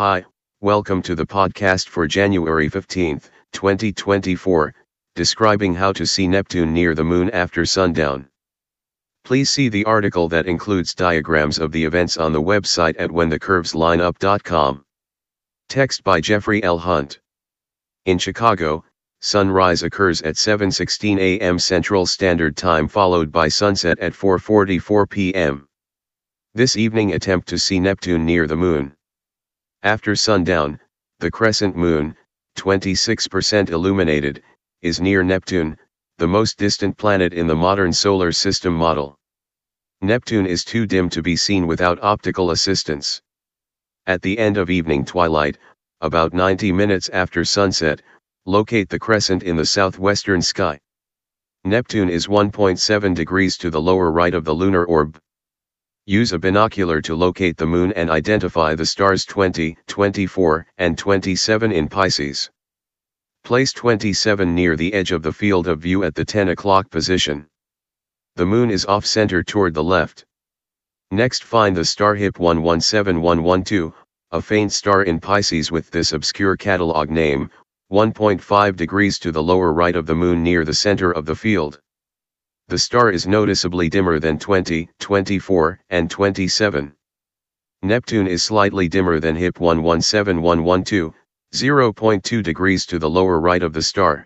Hi, 0.00 0.24
welcome 0.62 1.02
to 1.02 1.14
the 1.14 1.26
podcast 1.26 1.90
for 1.90 2.06
January 2.06 2.70
15, 2.70 3.20
2024, 3.52 4.74
describing 5.14 5.74
how 5.74 5.92
to 5.92 6.06
see 6.06 6.26
Neptune 6.26 6.72
near 6.72 6.94
the 6.94 7.04
moon 7.04 7.28
after 7.32 7.66
sundown. 7.66 8.26
Please 9.24 9.50
see 9.50 9.68
the 9.68 9.84
article 9.84 10.26
that 10.30 10.46
includes 10.46 10.94
diagrams 10.94 11.58
of 11.58 11.70
the 11.70 11.84
events 11.84 12.16
on 12.16 12.32
the 12.32 12.40
website 12.40 12.94
at 12.98 13.10
whenthecurveslineup.com. 13.10 14.82
Text 15.68 16.02
by 16.02 16.18
Jeffrey 16.22 16.64
L. 16.64 16.78
Hunt. 16.78 17.20
In 18.06 18.16
Chicago, 18.16 18.82
sunrise 19.20 19.82
occurs 19.82 20.22
at 20.22 20.36
7:16 20.36 21.18
a.m. 21.18 21.58
Central 21.58 22.06
Standard 22.06 22.56
Time 22.56 22.88
followed 22.88 23.30
by 23.30 23.48
sunset 23.48 23.98
at 23.98 24.14
4:44 24.14 25.10
p.m. 25.10 25.68
This 26.54 26.78
evening 26.78 27.12
attempt 27.12 27.48
to 27.48 27.58
see 27.58 27.78
Neptune 27.78 28.24
near 28.24 28.46
the 28.46 28.56
moon. 28.56 28.96
After 29.82 30.14
sundown, 30.14 30.78
the 31.20 31.30
crescent 31.30 31.74
moon, 31.74 32.14
26% 32.58 33.70
illuminated, 33.70 34.42
is 34.82 35.00
near 35.00 35.22
Neptune, 35.22 35.78
the 36.18 36.26
most 36.26 36.58
distant 36.58 36.98
planet 36.98 37.32
in 37.32 37.46
the 37.46 37.56
modern 37.56 37.90
solar 37.90 38.30
system 38.30 38.74
model. 38.74 39.18
Neptune 40.02 40.44
is 40.44 40.64
too 40.64 40.84
dim 40.84 41.08
to 41.08 41.22
be 41.22 41.34
seen 41.34 41.66
without 41.66 41.98
optical 42.02 42.50
assistance. 42.50 43.22
At 44.06 44.20
the 44.20 44.38
end 44.38 44.58
of 44.58 44.68
evening 44.68 45.06
twilight, 45.06 45.56
about 46.02 46.34
90 46.34 46.72
minutes 46.72 47.08
after 47.08 47.42
sunset, 47.42 48.02
locate 48.44 48.90
the 48.90 48.98
crescent 48.98 49.42
in 49.42 49.56
the 49.56 49.64
southwestern 49.64 50.42
sky. 50.42 50.78
Neptune 51.64 52.10
is 52.10 52.26
1.7 52.26 53.14
degrees 53.14 53.56
to 53.56 53.70
the 53.70 53.80
lower 53.80 54.12
right 54.12 54.34
of 54.34 54.44
the 54.44 54.52
lunar 54.52 54.84
orb. 54.84 55.18
Use 56.10 56.32
a 56.32 56.40
binocular 56.40 57.00
to 57.02 57.14
locate 57.14 57.56
the 57.56 57.68
moon 57.68 57.92
and 57.92 58.10
identify 58.10 58.74
the 58.74 58.84
stars 58.84 59.24
20, 59.24 59.76
24, 59.86 60.66
and 60.78 60.98
27 60.98 61.70
in 61.70 61.86
Pisces. 61.86 62.50
Place 63.44 63.72
27 63.72 64.52
near 64.52 64.74
the 64.74 64.92
edge 64.92 65.12
of 65.12 65.22
the 65.22 65.32
field 65.32 65.68
of 65.68 65.78
view 65.78 66.02
at 66.02 66.16
the 66.16 66.24
10 66.24 66.48
o'clock 66.48 66.90
position. 66.90 67.46
The 68.34 68.44
moon 68.44 68.72
is 68.72 68.86
off-center 68.86 69.44
toward 69.44 69.72
the 69.72 69.84
left. 69.84 70.24
Next 71.12 71.44
find 71.44 71.76
the 71.76 71.84
star 71.84 72.16
HIP 72.16 72.40
117112, 72.40 73.94
a 74.32 74.42
faint 74.42 74.72
star 74.72 75.04
in 75.04 75.20
Pisces 75.20 75.70
with 75.70 75.92
this 75.92 76.12
obscure 76.12 76.56
catalog 76.56 77.08
name, 77.08 77.48
1.5 77.92 78.74
degrees 78.74 79.20
to 79.20 79.30
the 79.30 79.44
lower 79.44 79.72
right 79.72 79.94
of 79.94 80.06
the 80.06 80.16
moon 80.16 80.42
near 80.42 80.64
the 80.64 80.74
center 80.74 81.12
of 81.12 81.24
the 81.24 81.36
field. 81.36 81.80
The 82.70 82.78
star 82.78 83.10
is 83.10 83.26
noticeably 83.26 83.88
dimmer 83.88 84.20
than 84.20 84.38
20, 84.38 84.88
24, 85.00 85.80
and 85.90 86.08
27. 86.08 86.92
Neptune 87.82 88.28
is 88.28 88.44
slightly 88.44 88.86
dimmer 88.86 89.18
than 89.18 89.34
HIP 89.34 89.58
117112, 89.58 91.12
0.2 91.52 92.42
degrees 92.44 92.86
to 92.86 93.00
the 93.00 93.10
lower 93.10 93.40
right 93.40 93.64
of 93.64 93.72
the 93.72 93.82
star. 93.82 94.24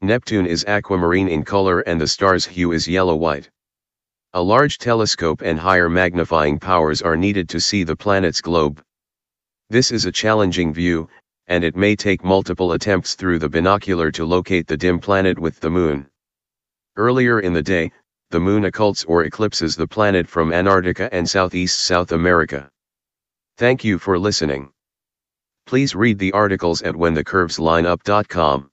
Neptune 0.00 0.46
is 0.46 0.64
aquamarine 0.64 1.28
in 1.28 1.44
color 1.44 1.80
and 1.80 2.00
the 2.00 2.06
star's 2.06 2.46
hue 2.46 2.72
is 2.72 2.88
yellow-white. 2.88 3.50
A 4.32 4.42
large 4.42 4.78
telescope 4.78 5.42
and 5.42 5.60
higher 5.60 5.90
magnifying 5.90 6.58
powers 6.58 7.02
are 7.02 7.14
needed 7.14 7.46
to 7.50 7.60
see 7.60 7.84
the 7.84 7.94
planet's 7.94 8.40
globe. 8.40 8.82
This 9.68 9.90
is 9.90 10.06
a 10.06 10.12
challenging 10.12 10.72
view, 10.72 11.10
and 11.46 11.62
it 11.62 11.76
may 11.76 11.94
take 11.94 12.24
multiple 12.24 12.72
attempts 12.72 13.16
through 13.16 13.38
the 13.38 13.50
binocular 13.50 14.10
to 14.12 14.24
locate 14.24 14.66
the 14.66 14.78
dim 14.78 14.98
planet 14.98 15.38
with 15.38 15.60
the 15.60 15.68
moon. 15.68 16.09
Earlier 17.00 17.40
in 17.40 17.54
the 17.54 17.62
day, 17.62 17.92
the 18.28 18.40
moon 18.40 18.64
occults 18.64 19.06
or 19.08 19.24
eclipses 19.24 19.74
the 19.74 19.86
planet 19.86 20.28
from 20.28 20.52
Antarctica 20.52 21.08
and 21.14 21.26
southeast 21.26 21.80
South 21.80 22.12
America. 22.12 22.68
Thank 23.56 23.84
you 23.84 23.98
for 23.98 24.18
listening. 24.18 24.70
Please 25.64 25.94
read 25.94 26.18
the 26.18 26.32
articles 26.32 26.82
at 26.82 26.94
whenthecurveslineup.com. 26.94 28.70